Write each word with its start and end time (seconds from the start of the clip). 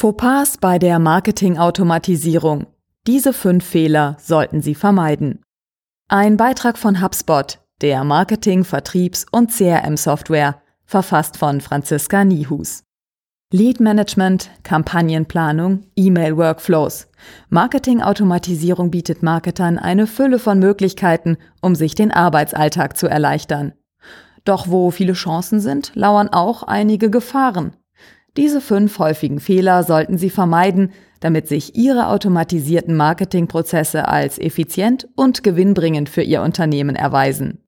Fauxpas 0.00 0.56
bei 0.56 0.78
der 0.78 0.98
Marketingautomatisierung. 0.98 2.66
Diese 3.06 3.34
fünf 3.34 3.66
Fehler 3.66 4.16
sollten 4.18 4.62
Sie 4.62 4.74
vermeiden. 4.74 5.42
Ein 6.08 6.38
Beitrag 6.38 6.78
von 6.78 7.02
HubSpot, 7.02 7.58
der 7.82 8.02
Marketing-, 8.04 8.64
Vertriebs- 8.64 9.26
und 9.30 9.50
CRM-Software, 9.50 10.62
verfasst 10.86 11.36
von 11.36 11.60
Franziska 11.60 12.24
Niehus. 12.24 12.84
Lead 13.52 13.78
Management, 13.78 14.50
Kampagnenplanung, 14.62 15.82
E-Mail-Workflows. 15.96 17.08
Marketingautomatisierung 17.50 18.90
bietet 18.90 19.22
Marketern 19.22 19.78
eine 19.78 20.06
Fülle 20.06 20.38
von 20.38 20.58
Möglichkeiten, 20.58 21.36
um 21.60 21.74
sich 21.74 21.94
den 21.94 22.10
Arbeitsalltag 22.10 22.96
zu 22.96 23.06
erleichtern. 23.06 23.74
Doch 24.46 24.66
wo 24.66 24.90
viele 24.92 25.12
Chancen 25.12 25.60
sind, 25.60 25.92
lauern 25.94 26.30
auch 26.30 26.62
einige 26.62 27.10
Gefahren. 27.10 27.76
Diese 28.40 28.62
fünf 28.62 28.98
häufigen 28.98 29.38
Fehler 29.38 29.82
sollten 29.82 30.16
Sie 30.16 30.30
vermeiden, 30.30 30.92
damit 31.20 31.46
sich 31.46 31.76
Ihre 31.76 32.06
automatisierten 32.06 32.96
Marketingprozesse 32.96 34.08
als 34.08 34.38
effizient 34.38 35.06
und 35.14 35.42
gewinnbringend 35.42 36.08
für 36.08 36.22
Ihr 36.22 36.40
Unternehmen 36.40 36.96
erweisen. 36.96 37.62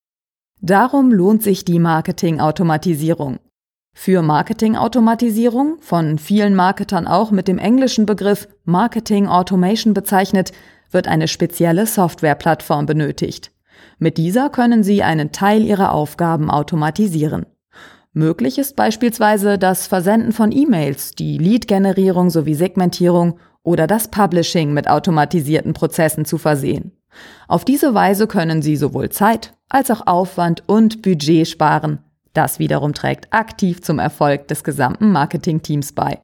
Darum 0.62 1.12
lohnt 1.12 1.42
sich 1.42 1.66
die 1.66 1.78
Marketingautomatisierung. 1.78 3.38
Für 3.94 4.22
Marketingautomatisierung, 4.22 5.76
von 5.82 6.16
vielen 6.16 6.54
Marketern 6.54 7.06
auch 7.06 7.30
mit 7.32 7.48
dem 7.48 7.58
englischen 7.58 8.06
Begriff 8.06 8.48
Marketing 8.64 9.26
Automation 9.26 9.92
bezeichnet, 9.92 10.52
wird 10.90 11.06
eine 11.06 11.28
spezielle 11.28 11.84
Softwareplattform 11.84 12.86
benötigt. 12.86 13.52
Mit 13.98 14.16
dieser 14.16 14.48
können 14.48 14.82
Sie 14.84 15.02
einen 15.02 15.32
Teil 15.32 15.60
Ihrer 15.60 15.92
Aufgaben 15.92 16.50
automatisieren. 16.50 17.44
Möglich 18.14 18.58
ist 18.58 18.76
beispielsweise 18.76 19.56
das 19.58 19.86
Versenden 19.86 20.32
von 20.32 20.52
E-Mails, 20.52 21.12
die 21.12 21.38
Lead-Generierung 21.38 22.28
sowie 22.28 22.54
Segmentierung 22.54 23.38
oder 23.62 23.86
das 23.86 24.08
Publishing 24.08 24.74
mit 24.74 24.88
automatisierten 24.88 25.72
Prozessen 25.72 26.26
zu 26.26 26.36
versehen. 26.36 26.92
Auf 27.48 27.64
diese 27.64 27.94
Weise 27.94 28.26
können 28.26 28.60
Sie 28.60 28.76
sowohl 28.76 29.08
Zeit 29.08 29.54
als 29.68 29.90
auch 29.90 30.06
Aufwand 30.06 30.62
und 30.66 31.00
Budget 31.00 31.48
sparen. 31.48 32.00
Das 32.34 32.58
wiederum 32.58 32.92
trägt 32.92 33.32
aktiv 33.32 33.80
zum 33.82 33.98
Erfolg 33.98 34.48
des 34.48 34.64
gesamten 34.64 35.10
Marketingteams 35.12 35.92
bei. 35.92 36.20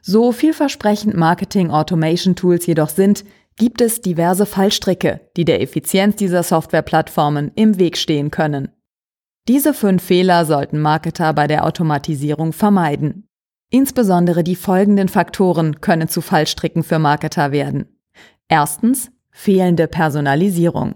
So 0.00 0.32
vielversprechend 0.32 1.16
Marketing 1.16 1.70
Automation 1.70 2.34
Tools 2.34 2.66
jedoch 2.66 2.88
sind, 2.88 3.24
gibt 3.56 3.80
es 3.80 4.00
diverse 4.00 4.46
Fallstricke, 4.46 5.20
die 5.36 5.44
der 5.44 5.60
Effizienz 5.60 6.16
dieser 6.16 6.42
Softwareplattformen 6.42 7.52
im 7.54 7.78
Weg 7.78 7.96
stehen 7.96 8.30
können. 8.30 8.68
Diese 9.48 9.74
fünf 9.74 10.04
Fehler 10.04 10.44
sollten 10.44 10.80
Marketer 10.80 11.32
bei 11.32 11.48
der 11.48 11.66
Automatisierung 11.66 12.52
vermeiden. 12.52 13.26
Insbesondere 13.70 14.44
die 14.44 14.54
folgenden 14.54 15.08
Faktoren 15.08 15.80
können 15.80 16.08
zu 16.08 16.20
Fallstricken 16.20 16.84
für 16.84 17.00
Marketer 17.00 17.50
werden. 17.50 17.86
Erstens 18.46 19.10
fehlende 19.32 19.88
Personalisierung. 19.88 20.94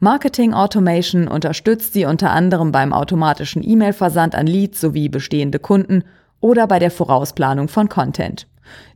Marketing 0.00 0.54
Automation 0.54 1.28
unterstützt 1.28 1.92
sie 1.92 2.06
unter 2.06 2.30
anderem 2.30 2.72
beim 2.72 2.92
automatischen 2.92 3.62
E-Mail-Versand 3.62 4.34
an 4.34 4.46
Leads 4.46 4.80
sowie 4.80 5.08
bestehende 5.08 5.58
Kunden 5.58 6.04
oder 6.40 6.66
bei 6.66 6.78
der 6.78 6.90
Vorausplanung 6.90 7.68
von 7.68 7.88
Content. 7.88 8.46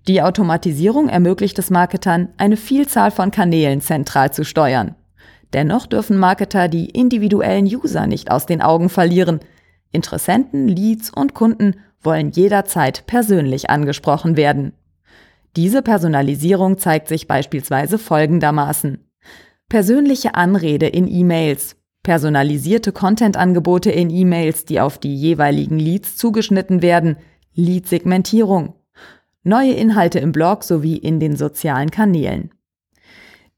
Die 0.07 0.23
Automatisierung 0.23 1.09
ermöglicht 1.09 1.59
es 1.59 1.71
Marketern, 1.71 2.29
eine 2.39 2.57
Vielzahl 2.57 3.11
von 3.11 3.31
Kanälen 3.31 3.81
zentral 3.81 4.33
zu 4.33 4.45
steuern. 4.45 4.95
Dennoch 5.53 5.87
dürfen 5.87 6.19
Marketer 6.19 6.69
die 6.69 6.91
individuellen 6.91 7.67
User 7.67 8.07
nicht 8.07 8.31
aus 8.31 8.47
den 8.47 8.61
Augen 8.61 8.89
verlieren. 8.89 9.41
Interessenten, 9.93 10.69
Leads 10.69 11.11
und 11.11 11.35
Kunden 11.35 11.77
wollen 12.03 12.31
jederzeit 12.31 13.07
persönlich 13.07 13.71
angesprochen 13.71 14.37
werden. 14.37 14.73
Diese 15.57 15.83
Personalisierung 15.83 16.79
zeigt 16.79 17.09
sich 17.09 17.27
beispielsweise 17.27 17.99
folgendermaßen. 17.99 18.99
Persönliche 19.69 20.35
Anrede 20.35 20.87
in 20.87 21.09
E-Mails, 21.09 21.77
personalisierte 22.03 22.93
Content-Angebote 22.93 23.91
in 23.91 24.11
E-Mails, 24.11 24.65
die 24.65 24.81
auf 24.81 24.99
die 24.99 25.15
jeweiligen 25.15 25.79
Leads 25.79 26.17
zugeschnitten 26.17 26.81
werden, 26.81 27.17
Lead-Segmentierung, 27.55 28.75
neue 29.43 29.73
Inhalte 29.73 30.19
im 30.21 30.33
Blog 30.33 30.63
sowie 30.63 30.97
in 30.97 31.21
den 31.21 31.37
sozialen 31.37 31.91
Kanälen. 31.91 32.51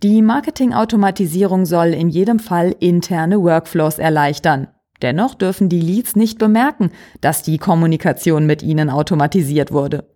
Die 0.02 0.22
Marketingautomatisierung 0.22 1.66
soll 1.66 1.88
in 1.88 2.08
jedem 2.08 2.38
Fall 2.38 2.74
interne 2.80 3.42
Workflows 3.42 3.98
erleichtern. 3.98 4.68
Dennoch 5.02 5.34
dürfen 5.34 5.68
die 5.68 5.80
Leads 5.80 6.16
nicht 6.16 6.38
bemerken, 6.38 6.90
dass 7.20 7.42
die 7.42 7.58
Kommunikation 7.58 8.46
mit 8.46 8.62
ihnen 8.62 8.88
automatisiert 8.88 9.72
wurde. 9.72 10.08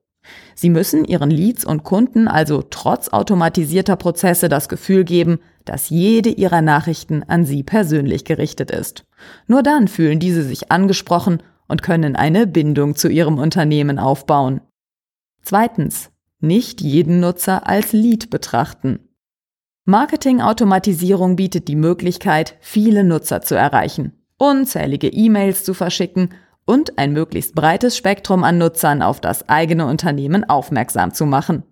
Sie 0.55 0.71
müssen 0.71 1.05
ihren 1.05 1.31
Leads 1.31 1.67
und 1.67 1.85
Kunden 1.85 2.29
also 2.29 2.63
trotz 2.63 3.11
automatisierter 3.11 3.97
Prozesse 3.97 4.49
das 4.49 4.71
Gefühl 4.71 5.05
geben, 5.05 5.39
dass 5.67 5.91
jede 5.91 6.31
ihrer 6.31 6.63
Nachrichten 6.63 7.23
an 7.23 7.45
sie 7.45 7.63
persönlich 7.63 8.25
gerichtet 8.25 8.71
ist. 8.71 9.05
Nur 9.47 9.63
dann 9.63 9.87
fühlen 9.87 10.19
diese 10.19 10.43
sich 10.43 10.73
angesprochen 10.73 11.43
und 11.69 11.83
können 11.83 12.17
eine 12.17 12.47
Bindung 12.47 12.97
zu 12.97 13.09
ihrem 13.09 13.39
Unternehmen 13.39 13.99
aufbauen. 13.99 14.63
Zweitens, 15.43 16.11
nicht 16.41 16.81
jeden 16.81 17.21
Nutzer 17.21 17.67
als 17.67 17.93
Lead 17.93 18.31
betrachten. 18.31 19.01
Marketingautomatisierung 19.87 21.37
bietet 21.37 21.69
die 21.69 21.77
Möglichkeit, 21.77 22.57
viele 22.61 23.05
Nutzer 23.05 23.43
zu 23.43 23.55
erreichen, 23.55 24.13
unzählige 24.39 25.09
E-Mails 25.09 25.63
zu 25.63 25.75
verschicken 25.75 26.31
und 26.65 26.97
ein 26.97 27.13
möglichst 27.13 27.55
breites 27.55 27.95
Spektrum 27.95 28.45
an 28.45 28.57
Nutzern 28.57 29.03
auf 29.03 29.21
das 29.21 29.47
eigene 29.51 29.87
Unternehmen 29.87 30.49
aufmerksam 30.49 31.13
zu 31.13 31.27
machen. 31.27 31.65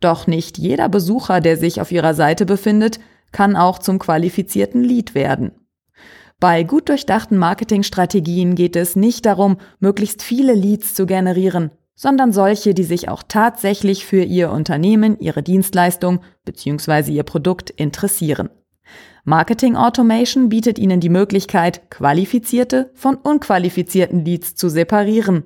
Doch 0.00 0.26
nicht 0.26 0.58
jeder 0.58 0.90
Besucher, 0.90 1.40
der 1.40 1.56
sich 1.56 1.80
auf 1.80 1.90
Ihrer 1.92 2.12
Seite 2.12 2.44
befindet, 2.44 3.00
kann 3.32 3.56
auch 3.56 3.78
zum 3.78 3.98
qualifizierten 3.98 4.84
Lead 4.84 5.14
werden. 5.14 5.52
Bei 6.40 6.62
gut 6.62 6.90
durchdachten 6.90 7.38
Marketingstrategien 7.38 8.54
geht 8.54 8.76
es 8.76 8.96
nicht 8.96 9.24
darum, 9.24 9.56
möglichst 9.78 10.22
viele 10.22 10.52
Leads 10.52 10.94
zu 10.94 11.06
generieren, 11.06 11.70
sondern 12.00 12.32
solche, 12.32 12.72
die 12.72 12.84
sich 12.84 13.10
auch 13.10 13.22
tatsächlich 13.22 14.06
für 14.06 14.22
Ihr 14.22 14.50
Unternehmen, 14.52 15.18
Ihre 15.20 15.42
Dienstleistung 15.42 16.20
bzw. 16.46 17.12
Ihr 17.12 17.24
Produkt 17.24 17.68
interessieren. 17.68 18.48
Marketing 19.24 19.76
Automation 19.76 20.48
bietet 20.48 20.78
Ihnen 20.78 21.00
die 21.00 21.10
Möglichkeit, 21.10 21.90
qualifizierte 21.90 22.90
von 22.94 23.16
unqualifizierten 23.16 24.24
Leads 24.24 24.54
zu 24.54 24.70
separieren. 24.70 25.44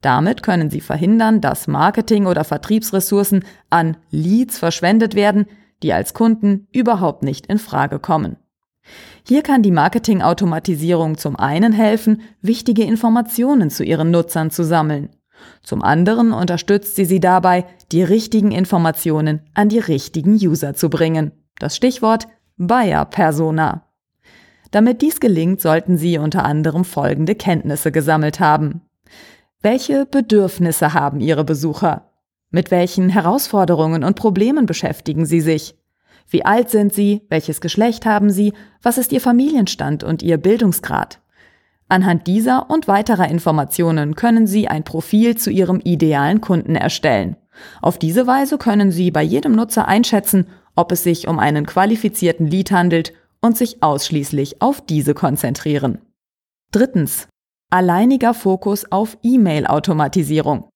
Damit 0.00 0.42
können 0.42 0.70
Sie 0.70 0.80
verhindern, 0.80 1.40
dass 1.40 1.68
Marketing- 1.68 2.26
oder 2.26 2.42
Vertriebsressourcen 2.42 3.44
an 3.70 3.96
Leads 4.10 4.58
verschwendet 4.58 5.14
werden, 5.14 5.46
die 5.84 5.92
als 5.92 6.14
Kunden 6.14 6.66
überhaupt 6.72 7.22
nicht 7.22 7.46
in 7.46 7.60
Frage 7.60 8.00
kommen. 8.00 8.38
Hier 9.24 9.42
kann 9.42 9.62
die 9.62 9.70
Marketing-Automatisierung 9.70 11.16
zum 11.16 11.36
einen 11.36 11.72
helfen, 11.72 12.22
wichtige 12.40 12.82
Informationen 12.82 13.70
zu 13.70 13.84
ihren 13.84 14.10
Nutzern 14.10 14.50
zu 14.50 14.64
sammeln. 14.64 15.10
Zum 15.62 15.82
anderen 15.82 16.32
unterstützt 16.32 16.96
sie 16.96 17.04
sie 17.04 17.20
dabei, 17.20 17.66
die 17.90 18.02
richtigen 18.02 18.52
Informationen 18.52 19.40
an 19.54 19.68
die 19.68 19.78
richtigen 19.78 20.34
User 20.34 20.74
zu 20.74 20.90
bringen. 20.90 21.32
Das 21.58 21.76
Stichwort 21.76 22.26
Buyer 22.56 23.04
Persona. 23.04 23.86
Damit 24.70 25.02
dies 25.02 25.20
gelingt, 25.20 25.60
sollten 25.60 25.96
Sie 25.98 26.18
unter 26.18 26.44
anderem 26.44 26.84
folgende 26.84 27.34
Kenntnisse 27.34 27.92
gesammelt 27.92 28.40
haben. 28.40 28.80
Welche 29.60 30.06
Bedürfnisse 30.06 30.94
haben 30.94 31.20
Ihre 31.20 31.44
Besucher? 31.44 32.10
Mit 32.50 32.70
welchen 32.70 33.08
Herausforderungen 33.08 34.04
und 34.04 34.16
Problemen 34.16 34.66
beschäftigen 34.66 35.24
Sie 35.24 35.40
sich? 35.40 35.76
Wie 36.28 36.44
alt 36.44 36.70
sind 36.70 36.92
Sie? 36.92 37.22
Welches 37.28 37.60
Geschlecht 37.60 38.06
haben 38.06 38.30
Sie? 38.30 38.52
Was 38.82 38.98
ist 38.98 39.12
Ihr 39.12 39.20
Familienstand 39.20 40.04
und 40.04 40.22
Ihr 40.22 40.38
Bildungsgrad? 40.38 41.21
Anhand 41.92 42.26
dieser 42.26 42.70
und 42.70 42.88
weiterer 42.88 43.28
Informationen 43.28 44.14
können 44.14 44.46
Sie 44.46 44.66
ein 44.66 44.82
Profil 44.82 45.36
zu 45.36 45.50
Ihrem 45.50 45.78
idealen 45.84 46.40
Kunden 46.40 46.74
erstellen. 46.74 47.36
Auf 47.82 47.98
diese 47.98 48.26
Weise 48.26 48.56
können 48.56 48.90
Sie 48.90 49.10
bei 49.10 49.22
jedem 49.22 49.52
Nutzer 49.52 49.86
einschätzen, 49.88 50.46
ob 50.74 50.90
es 50.90 51.02
sich 51.02 51.28
um 51.28 51.38
einen 51.38 51.66
qualifizierten 51.66 52.46
Lead 52.46 52.70
handelt 52.72 53.12
und 53.42 53.58
sich 53.58 53.82
ausschließlich 53.82 54.62
auf 54.62 54.80
diese 54.80 55.12
konzentrieren. 55.12 55.98
Drittens. 56.70 57.28
Alleiniger 57.68 58.32
Fokus 58.32 58.90
auf 58.90 59.18
E-Mail-Automatisierung. 59.22 60.70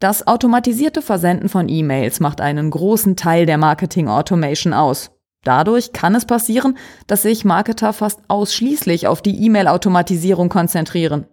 Das 0.00 0.26
automatisierte 0.26 1.02
Versenden 1.02 1.50
von 1.50 1.68
E-Mails 1.68 2.20
macht 2.20 2.40
einen 2.40 2.70
großen 2.70 3.16
Teil 3.16 3.44
der 3.44 3.58
Marketing 3.58 4.08
Automation 4.08 4.72
aus. 4.72 5.13
Dadurch 5.44 5.92
kann 5.92 6.14
es 6.14 6.24
passieren, 6.24 6.76
dass 7.06 7.22
sich 7.22 7.44
Marketer 7.44 7.92
fast 7.92 8.20
ausschließlich 8.28 9.06
auf 9.06 9.22
die 9.22 9.44
E-Mail-Automatisierung 9.44 10.48
konzentrieren. 10.48 11.26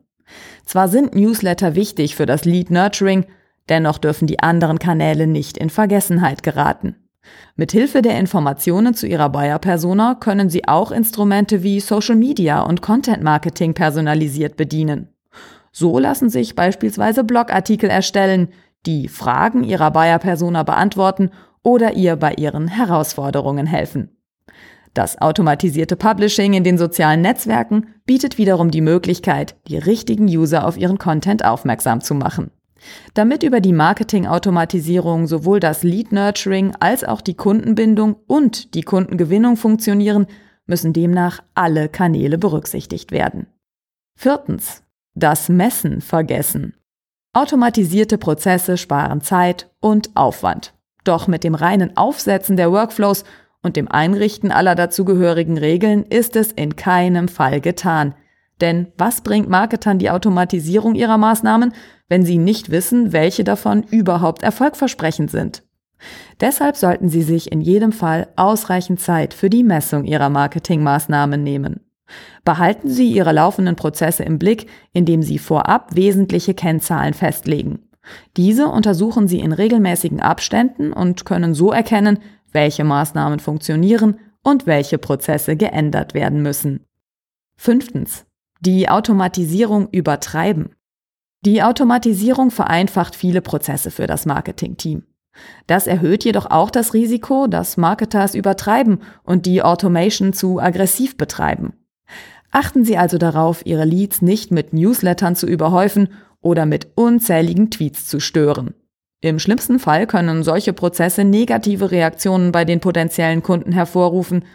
Zwar 0.66 0.88
sind 0.88 1.16
Newsletter 1.16 1.76
wichtig 1.76 2.16
für 2.16 2.26
das 2.26 2.46
Lead 2.46 2.70
Nurturing, 2.70 3.26
dennoch 3.70 3.98
dürfen 3.98 4.28
die 4.28 4.40
anderen 4.40 4.80
Kanäle 4.80 5.28
nicht 5.28 5.58
in 5.58 5.70
Vergessenheit 5.70 6.44
geraten. 6.44 6.96
Mithilfe 7.56 8.02
der 8.02 8.18
Informationen 8.20 8.94
zu 8.94 9.08
ihrer 9.08 9.30
Buyer-Persona 9.30 10.16
können 10.16 10.50
sie 10.50 10.68
auch 10.68 10.92
Instrumente 10.92 11.64
wie 11.64 11.80
Social 11.80 12.16
Media 12.16 12.62
und 12.62 12.82
Content 12.82 13.24
Marketing 13.24 13.74
personalisiert 13.74 14.58
bedienen. 14.58 15.10
So 15.72 16.00
lassen 16.00 16.30
sich 16.30 16.56
beispielsweise 16.56 17.24
Blogartikel 17.24 17.90
erstellen, 17.90 18.50
die 18.86 19.08
Fragen 19.08 19.64
ihrer 19.64 19.92
Buyer-Persona 19.92 20.64
beantworten 20.64 21.32
oder 21.64 21.94
ihr 21.94 22.16
bei 22.16 22.34
ihren 22.34 22.68
Herausforderungen 22.68 23.68
helfen. 23.68 24.18
Das 24.94 25.22
automatisierte 25.22 25.96
Publishing 25.96 26.54
in 26.54 26.64
den 26.64 26.78
sozialen 26.78 27.22
Netzwerken 27.22 27.88
bietet 28.06 28.38
wiederum 28.38 28.72
die 28.72 28.82
Möglichkeit, 28.82 29.56
die 29.68 29.78
richtigen 29.78 30.26
User 30.26 30.68
auf 30.68 30.78
ihren 30.78 30.98
Content 30.98 31.46
aufmerksam 31.46 32.02
zu 32.02 32.14
machen. 32.14 32.52
Damit 33.14 33.44
über 33.44 33.62
die 33.62 33.74
Marketing-Automatisierung 33.74 35.28
sowohl 35.28 35.60
das 35.60 35.84
Lead-Nurturing 35.84 36.76
als 36.80 37.04
auch 37.04 37.22
die 37.22 37.36
Kundenbindung 37.36 38.16
und 38.28 38.74
die 38.74 38.82
Kundengewinnung 38.82 39.56
funktionieren, 39.56 40.28
müssen 40.66 40.92
demnach 40.92 41.42
alle 41.54 41.90
Kanäle 41.90 42.38
berücksichtigt 42.38 43.12
werden. 43.12 43.48
Viertens. 44.16 44.84
Das 45.14 45.50
Messen 45.50 46.00
vergessen. 46.00 46.74
Automatisierte 47.34 48.18
Prozesse 48.18 48.78
sparen 48.78 49.22
Zeit 49.22 49.70
und 49.82 50.10
Aufwand. 50.16 50.74
Doch 51.04 51.28
mit 51.28 51.44
dem 51.44 51.56
reinen 51.56 51.98
Aufsetzen 51.98 52.58
der 52.58 52.72
Workflows 52.72 53.24
und 53.64 53.76
dem 53.76 53.88
Einrichten 53.88 54.52
aller 54.52 54.76
dazugehörigen 54.76 55.58
Regeln 55.58 56.04
ist 56.04 56.36
es 56.36 56.52
in 56.52 56.76
keinem 56.76 57.28
Fall 57.28 57.62
getan. 57.62 58.16
Denn 58.60 58.92
was 58.98 59.22
bringt 59.22 59.50
Marketern 59.50 59.98
die 59.98 60.12
Automatisierung 60.12 60.94
ihrer 60.96 61.18
Maßnahmen, 61.18 61.74
wenn 62.08 62.24
sie 62.26 62.38
nicht 62.38 62.70
wissen, 62.70 63.12
welche 63.14 63.44
davon 63.44 63.84
überhaupt 63.84 64.44
erfolgversprechend 64.44 65.32
sind? 65.32 65.64
Deshalb 66.40 66.76
sollten 66.76 67.10
Sie 67.10 67.22
sich 67.22 67.52
in 67.52 67.62
jedem 67.62 67.92
Fall 67.92 68.28
ausreichend 68.36 69.00
Zeit 69.00 69.34
für 69.34 69.50
die 69.50 69.64
Messung 69.64 70.06
Ihrer 70.06 70.30
Marketingmaßnahmen 70.30 71.44
nehmen. 71.44 71.82
Behalten 72.44 72.90
Sie 72.90 73.08
Ihre 73.08 73.32
laufenden 73.32 73.76
Prozesse 73.76 74.24
im 74.24 74.40
Blick, 74.40 74.68
indem 74.94 75.22
Sie 75.22 75.38
vorab 75.38 75.96
wesentliche 75.96 76.54
Kennzahlen 76.54 77.14
festlegen. 77.14 77.88
Diese 78.38 78.68
untersuchen 78.68 79.28
Sie 79.28 79.40
in 79.40 79.52
regelmäßigen 79.52 80.20
Abständen 80.20 80.94
und 80.94 81.26
können 81.26 81.54
so 81.54 81.72
erkennen, 81.72 82.20
welche 82.52 82.84
Maßnahmen 82.84 83.40
funktionieren 83.40 84.20
und 84.44 84.66
welche 84.66 84.98
Prozesse 84.98 85.56
geändert 85.56 86.14
werden 86.14 86.42
müssen. 86.42 86.86
Fünftens. 87.56 88.26
Die 88.60 88.90
Automatisierung 88.90 89.90
übertreiben. 89.92 90.76
Die 91.44 91.64
Automatisierung 91.64 92.52
vereinfacht 92.52 93.16
viele 93.16 93.42
Prozesse 93.42 93.90
für 93.90 94.06
das 94.06 94.26
Marketingteam. 94.26 95.04
Das 95.66 95.88
erhöht 95.88 96.24
jedoch 96.24 96.46
auch 96.52 96.70
das 96.70 96.94
Risiko, 96.94 97.48
dass 97.48 97.78
Marketers 97.78 98.36
übertreiben 98.36 99.00
und 99.24 99.46
die 99.46 99.64
Automation 99.64 100.34
zu 100.34 100.60
aggressiv 100.60 101.18
betreiben. 101.18 101.74
Achten 102.52 102.84
Sie 102.84 102.98
also 102.98 103.18
darauf, 103.18 103.66
Ihre 103.66 103.86
Leads 103.86 104.22
nicht 104.22 104.52
mit 104.52 104.74
Newslettern 104.74 105.36
zu 105.36 105.48
überhäufen 105.48 106.10
oder 106.42 106.66
mit 106.66 106.90
unzähligen 106.96 107.70
Tweets 107.70 108.08
zu 108.08 108.20
stören. 108.20 108.74
Im 109.22 109.38
schlimmsten 109.38 109.78
Fall 109.78 110.08
können 110.08 110.44
solche 110.44 110.74
Prozesse 110.74 111.24
negative 111.24 111.92
Reaktionen 111.92 112.52
bei 112.52 112.66
den 112.66 112.80
potenziellen 112.80 113.44
Kunden 113.44 113.72
hervorrufen. 113.72 114.46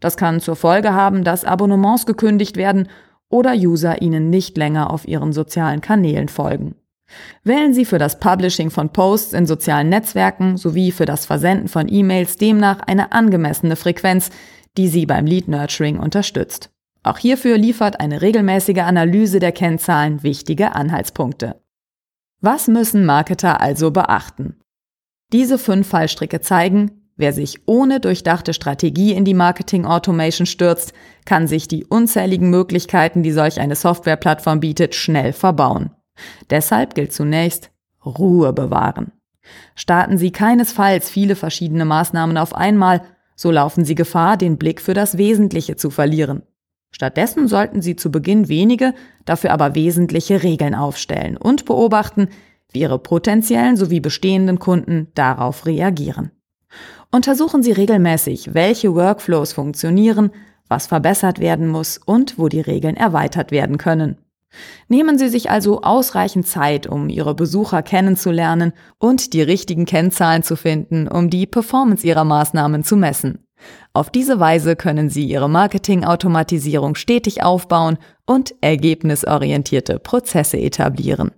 Das 0.00 0.16
kann 0.16 0.40
zur 0.40 0.56
Folge 0.56 0.92
haben, 0.92 1.22
dass 1.22 1.44
Abonnements 1.44 2.06
gekündigt 2.06 2.56
werden 2.56 2.88
oder 3.28 3.54
User 3.54 4.02
Ihnen 4.02 4.28
nicht 4.30 4.56
länger 4.56 4.90
auf 4.90 5.06
Ihren 5.06 5.32
sozialen 5.32 5.80
Kanälen 5.80 6.28
folgen. 6.28 6.74
Wählen 7.44 7.72
Sie 7.72 7.84
für 7.84 7.98
das 7.98 8.18
Publishing 8.18 8.70
von 8.70 8.92
Posts 8.92 9.32
in 9.32 9.46
sozialen 9.46 9.88
Netzwerken 9.88 10.56
sowie 10.56 10.90
für 10.90 11.06
das 11.06 11.24
Versenden 11.24 11.68
von 11.68 11.86
E-Mails 11.88 12.36
demnach 12.36 12.80
eine 12.80 13.12
angemessene 13.12 13.76
Frequenz, 13.76 14.30
die 14.76 14.88
Sie 14.88 15.06
beim 15.06 15.24
Lead 15.24 15.46
Nurturing 15.46 16.00
unterstützt. 16.00 16.70
Auch 17.06 17.18
hierfür 17.18 17.56
liefert 17.56 18.00
eine 18.00 18.20
regelmäßige 18.20 18.80
Analyse 18.80 19.38
der 19.38 19.52
Kennzahlen 19.52 20.24
wichtige 20.24 20.74
Anhaltspunkte. 20.74 21.54
Was 22.40 22.66
müssen 22.66 23.06
Marketer 23.06 23.60
also 23.60 23.92
beachten? 23.92 24.56
Diese 25.32 25.56
fünf 25.56 25.86
Fallstricke 25.86 26.40
zeigen, 26.40 27.12
wer 27.14 27.32
sich 27.32 27.60
ohne 27.66 28.00
durchdachte 28.00 28.52
Strategie 28.52 29.12
in 29.12 29.24
die 29.24 29.34
Marketing 29.34 29.84
Automation 29.84 30.46
stürzt, 30.46 30.94
kann 31.24 31.46
sich 31.46 31.68
die 31.68 31.84
unzähligen 31.84 32.50
Möglichkeiten, 32.50 33.22
die 33.22 33.30
solch 33.30 33.60
eine 33.60 33.76
Softwareplattform 33.76 34.58
bietet, 34.58 34.96
schnell 34.96 35.32
verbauen. 35.32 35.90
Deshalb 36.50 36.96
gilt 36.96 37.12
zunächst 37.12 37.70
Ruhe 38.04 38.52
bewahren. 38.52 39.12
Starten 39.76 40.18
Sie 40.18 40.32
keinesfalls 40.32 41.08
viele 41.08 41.36
verschiedene 41.36 41.84
Maßnahmen 41.84 42.36
auf 42.36 42.52
einmal, 42.52 43.02
so 43.36 43.52
laufen 43.52 43.84
Sie 43.84 43.94
Gefahr, 43.94 44.36
den 44.36 44.58
Blick 44.58 44.80
für 44.80 44.94
das 44.94 45.18
Wesentliche 45.18 45.76
zu 45.76 45.90
verlieren. 45.90 46.42
Stattdessen 46.96 47.46
sollten 47.46 47.82
Sie 47.82 47.94
zu 47.94 48.10
Beginn 48.10 48.48
wenige, 48.48 48.94
dafür 49.26 49.52
aber 49.52 49.74
wesentliche 49.74 50.42
Regeln 50.42 50.74
aufstellen 50.74 51.36
und 51.36 51.66
beobachten, 51.66 52.30
wie 52.72 52.80
Ihre 52.80 52.98
potenziellen 52.98 53.76
sowie 53.76 54.00
bestehenden 54.00 54.58
Kunden 54.58 55.08
darauf 55.14 55.66
reagieren. 55.66 56.30
Untersuchen 57.12 57.62
Sie 57.62 57.72
regelmäßig, 57.72 58.54
welche 58.54 58.94
Workflows 58.94 59.52
funktionieren, 59.52 60.30
was 60.68 60.86
verbessert 60.86 61.38
werden 61.38 61.68
muss 61.68 61.98
und 61.98 62.38
wo 62.38 62.48
die 62.48 62.62
Regeln 62.62 62.96
erweitert 62.96 63.50
werden 63.50 63.76
können. 63.76 64.16
Nehmen 64.88 65.18
Sie 65.18 65.28
sich 65.28 65.50
also 65.50 65.82
ausreichend 65.82 66.46
Zeit, 66.46 66.86
um 66.86 67.10
Ihre 67.10 67.34
Besucher 67.34 67.82
kennenzulernen 67.82 68.72
und 68.96 69.34
die 69.34 69.42
richtigen 69.42 69.84
Kennzahlen 69.84 70.42
zu 70.42 70.56
finden, 70.56 71.08
um 71.08 71.28
die 71.28 71.44
Performance 71.44 72.06
Ihrer 72.06 72.24
Maßnahmen 72.24 72.84
zu 72.84 72.96
messen. 72.96 73.45
Auf 73.92 74.10
diese 74.10 74.40
Weise 74.40 74.76
können 74.76 75.08
Sie 75.08 75.24
Ihre 75.24 75.48
Marketing-Automatisierung 75.48 76.94
stetig 76.94 77.42
aufbauen 77.42 77.96
und 78.26 78.54
ergebnisorientierte 78.60 79.98
Prozesse 79.98 80.58
etablieren. 80.58 81.32